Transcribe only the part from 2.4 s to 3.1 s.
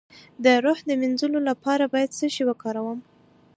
وکاروم؟